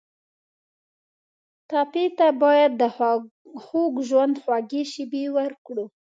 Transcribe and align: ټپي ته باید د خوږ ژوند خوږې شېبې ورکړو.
ټپي 1.69 2.05
ته 2.17 2.27
باید 2.41 2.71
د 2.81 2.83
خوږ 3.63 3.93
ژوند 4.09 4.35
خوږې 4.43 4.83
شېبې 4.91 5.23
ورکړو. 5.37 5.85